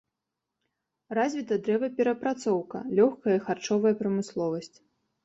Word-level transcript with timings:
Развіта 1.19 1.57
дрэваперапрацоўка, 1.67 2.77
лёгкая 3.01 3.35
і 3.41 3.43
харчовая 3.49 3.93
прамысловасць. 4.01 4.73